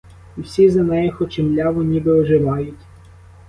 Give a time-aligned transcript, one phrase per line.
[0.37, 2.79] І всі за нею, хоч і мляво, ніби оживають.